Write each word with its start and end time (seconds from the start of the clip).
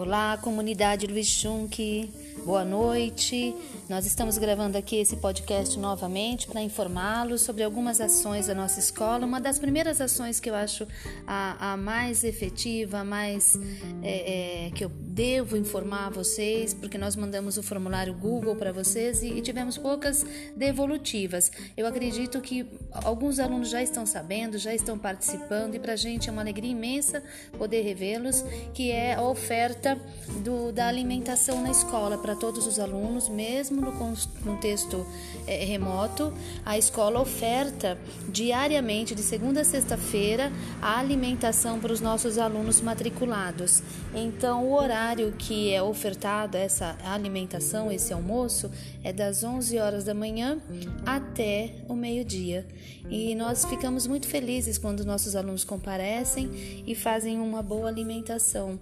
Olá, 0.00 0.38
comunidade 0.40 1.08
Luiz 1.08 1.26
Schunk, 1.26 2.08
boa 2.44 2.64
noite. 2.64 3.54
Nós 3.88 4.06
estamos 4.06 4.38
gravando 4.38 4.76
aqui 4.76 4.96
esse 4.96 5.16
podcast 5.16 5.78
novamente 5.78 6.46
para 6.46 6.60
informá-los 6.60 7.42
sobre 7.42 7.62
algumas 7.62 8.00
ações 8.00 8.46
da 8.46 8.54
nossa 8.54 8.78
escola. 8.78 9.24
Uma 9.24 9.40
das 9.40 9.58
primeiras 9.58 10.00
ações 10.00 10.38
que 10.40 10.50
eu 10.50 10.54
acho 10.54 10.86
a, 11.26 11.72
a 11.72 11.76
mais 11.76 12.24
efetiva, 12.24 12.98
a 12.98 13.04
mais 13.04 13.58
é, 14.02 14.66
é, 14.66 14.70
que 14.70 14.84
eu 14.84 14.90
devo 14.90 15.56
informar 15.56 16.10
vocês, 16.10 16.74
porque 16.74 16.98
nós 16.98 17.16
mandamos 17.16 17.56
o 17.56 17.62
formulário 17.62 18.14
Google 18.14 18.56
para 18.56 18.72
vocês 18.72 19.22
e, 19.22 19.28
e 19.28 19.40
tivemos 19.40 19.76
poucas 19.76 20.24
devolutivas. 20.56 21.50
Eu 21.76 21.86
acredito 21.86 22.40
que 22.40 22.66
alguns 22.92 23.38
alunos 23.38 23.70
já 23.70 23.82
estão 23.82 24.04
sabendo, 24.06 24.58
já 24.58 24.74
estão 24.74 24.98
participando 24.98 25.74
e 25.74 25.78
para 25.78 25.94
a 25.94 25.96
gente 25.96 26.28
é 26.28 26.32
uma 26.32 26.42
alegria 26.42 26.70
imensa 26.70 27.22
poder 27.56 27.82
revê-los, 27.82 28.44
que 28.74 28.90
é 28.90 29.14
a 29.14 29.22
oferta 29.22 29.98
do, 30.44 30.72
da 30.72 30.88
alimentação 30.88 31.62
na 31.62 31.70
escola 31.70 32.18
para 32.18 32.37
todos 32.38 32.66
os 32.66 32.78
alunos, 32.78 33.28
mesmo 33.28 33.80
no 33.80 33.92
contexto 33.92 35.06
é, 35.46 35.64
remoto, 35.64 36.32
a 36.64 36.78
escola 36.78 37.20
oferta 37.20 37.98
diariamente, 38.28 39.14
de 39.14 39.22
segunda 39.22 39.60
a 39.60 39.64
sexta-feira, 39.64 40.52
a 40.80 40.98
alimentação 40.98 41.78
para 41.78 41.92
os 41.92 42.00
nossos 42.00 42.38
alunos 42.38 42.80
matriculados. 42.80 43.82
Então, 44.14 44.66
o 44.66 44.74
horário 44.74 45.32
que 45.32 45.72
é 45.72 45.82
ofertado 45.82 46.56
essa 46.56 46.96
alimentação, 47.04 47.90
esse 47.90 48.12
almoço, 48.12 48.70
é 49.02 49.12
das 49.12 49.42
11 49.42 49.78
horas 49.78 50.04
da 50.04 50.14
manhã 50.14 50.58
até 51.04 51.74
o 51.88 51.94
meio-dia. 51.94 52.66
E 53.10 53.34
nós 53.34 53.64
ficamos 53.64 54.06
muito 54.06 54.26
felizes 54.26 54.76
quando 54.76 55.04
nossos 55.04 55.34
alunos 55.34 55.64
comparecem 55.64 56.84
e 56.86 56.94
fazem 56.94 57.40
uma 57.40 57.62
boa 57.62 57.88
alimentação. 57.88 58.78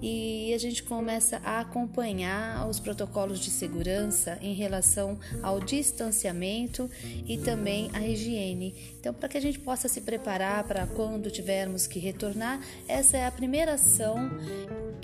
E 0.00 0.52
a 0.54 0.58
gente 0.58 0.82
começa 0.82 1.40
a 1.44 1.60
acompanhar 1.60 2.68
os 2.68 2.78
protocolos 2.78 3.38
de 3.38 3.50
segurança 3.50 4.38
em 4.40 4.54
relação 4.54 5.18
ao 5.42 5.60
distanciamento 5.60 6.90
e 7.26 7.38
também 7.38 7.90
à 7.92 8.06
higiene. 8.06 8.74
Então, 9.00 9.14
para 9.14 9.28
que 9.28 9.38
a 9.38 9.40
gente 9.40 9.58
possa 9.58 9.88
se 9.88 10.00
preparar 10.00 10.64
para 10.64 10.86
quando 10.86 11.30
tivermos 11.30 11.86
que 11.86 11.98
retornar, 11.98 12.60
essa 12.86 13.16
é 13.16 13.26
a 13.26 13.30
primeira 13.30 13.74
ação 13.74 14.30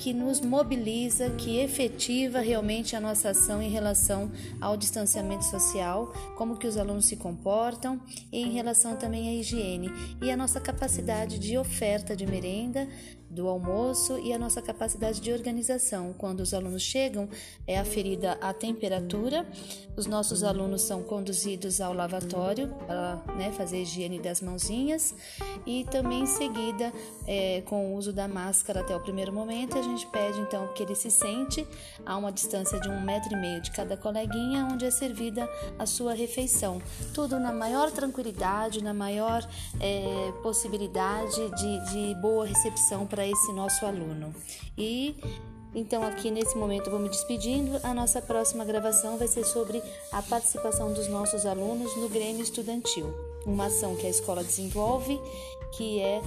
que 0.02 0.12
nos 0.12 0.40
mobiliza, 0.40 1.30
que 1.30 1.58
efetiva 1.58 2.40
realmente 2.40 2.96
a 2.96 3.00
nossa 3.00 3.30
ação 3.30 3.62
em 3.62 3.70
relação 3.70 4.32
ao 4.60 4.76
distanciamento 4.76 5.44
social, 5.44 6.12
como 6.36 6.56
que 6.56 6.66
os 6.66 6.76
alunos 6.76 7.06
se 7.06 7.14
comportam 7.14 8.00
e 8.32 8.42
em 8.42 8.50
relação 8.50 8.96
também 8.96 9.28
à 9.28 9.34
higiene 9.34 9.88
e 10.20 10.28
a 10.28 10.36
nossa 10.36 10.60
capacidade 10.60 11.38
de 11.38 11.56
oferta 11.56 12.16
de 12.16 12.26
merenda, 12.26 12.88
do 13.32 13.48
almoço 13.48 14.18
e 14.18 14.30
a 14.30 14.38
nossa 14.38 14.60
capacidade 14.60 15.18
de 15.18 15.32
organização. 15.32 16.12
Quando 16.12 16.40
os 16.40 16.52
alunos 16.52 16.82
chegam, 16.82 17.28
é 17.66 17.78
aferida 17.78 18.32
a 18.42 18.52
temperatura, 18.52 19.46
os 19.96 20.06
nossos 20.06 20.44
alunos 20.44 20.82
são 20.82 21.02
conduzidos 21.02 21.80
ao 21.80 21.94
lavatório 21.94 22.68
para 22.86 23.22
né, 23.34 23.50
fazer 23.52 23.78
a 23.78 23.80
higiene 23.80 24.20
das 24.20 24.42
mãozinhas 24.42 25.14
e 25.66 25.84
também 25.84 26.24
em 26.24 26.26
seguida, 26.26 26.92
é, 27.26 27.62
com 27.62 27.92
o 27.92 27.96
uso 27.96 28.12
da 28.12 28.28
máscara 28.28 28.80
até 28.80 28.94
o 28.94 29.00
primeiro 29.00 29.32
momento, 29.32 29.78
a 29.78 29.82
gente 29.82 29.91
pede 30.06 30.40
então 30.40 30.68
que 30.68 30.82
ele 30.82 30.94
se 30.94 31.10
sente 31.10 31.66
a 32.04 32.16
uma 32.16 32.32
distância 32.32 32.80
de 32.80 32.88
um 32.88 33.00
metro 33.00 33.32
e 33.32 33.36
meio 33.36 33.60
de 33.60 33.70
cada 33.70 33.96
coleguinha, 33.96 34.68
onde 34.70 34.84
é 34.84 34.90
servida 34.90 35.48
a 35.78 35.86
sua 35.86 36.14
refeição. 36.14 36.80
Tudo 37.12 37.38
na 37.38 37.52
maior 37.52 37.90
tranquilidade, 37.90 38.82
na 38.82 38.94
maior 38.94 39.46
é, 39.80 40.32
possibilidade 40.42 41.50
de, 41.56 41.92
de 41.92 42.14
boa 42.20 42.46
recepção 42.46 43.06
para 43.06 43.26
esse 43.26 43.52
nosso 43.52 43.84
aluno. 43.84 44.34
E 44.76 45.16
então, 45.74 46.02
aqui 46.02 46.30
nesse 46.30 46.56
momento, 46.56 46.90
vou 46.90 46.98
me 46.98 47.08
despedindo. 47.08 47.80
A 47.82 47.94
nossa 47.94 48.20
próxima 48.20 48.64
gravação 48.64 49.16
vai 49.16 49.26
ser 49.26 49.44
sobre 49.44 49.82
a 50.10 50.22
participação 50.22 50.92
dos 50.92 51.08
nossos 51.08 51.46
alunos 51.46 51.96
no 51.96 52.08
Grêmio 52.08 52.42
Estudantil, 52.42 53.06
uma 53.46 53.66
ação 53.66 53.96
que 53.96 54.06
a 54.06 54.10
escola 54.10 54.44
desenvolve, 54.44 55.18
que 55.76 55.98
é 56.00 56.20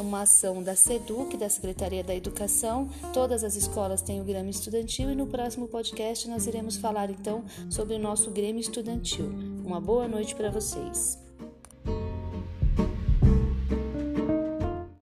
uma 0.00 0.22
ação 0.22 0.62
da 0.62 0.74
SEDUC, 0.74 1.36
da 1.36 1.48
Secretaria 1.48 2.02
da 2.02 2.14
Educação. 2.14 2.88
Todas 3.12 3.44
as 3.44 3.54
escolas 3.54 4.02
têm 4.02 4.20
o 4.20 4.24
Grêmio 4.24 4.50
Estudantil 4.50 5.10
e 5.10 5.14
no 5.14 5.26
próximo 5.26 5.68
podcast 5.68 6.28
nós 6.28 6.46
iremos 6.46 6.76
falar 6.76 7.10
então 7.10 7.44
sobre 7.70 7.94
o 7.94 7.98
nosso 7.98 8.30
Grêmio 8.30 8.60
Estudantil. 8.60 9.26
Uma 9.64 9.80
boa 9.80 10.08
noite 10.08 10.34
para 10.34 10.50
vocês. 10.50 11.27